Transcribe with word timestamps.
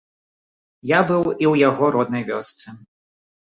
Я 0.91 0.99
быў 1.11 1.21
і 1.27 1.35
ў 1.35 1.53
яго 1.69 1.93
роднай 1.99 2.27
вёсцы. 2.33 2.67